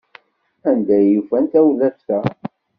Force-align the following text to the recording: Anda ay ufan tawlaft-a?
Anda 0.69 0.93
ay 0.99 1.17
ufan 1.19 1.45
tawlaft-a? 1.51 2.19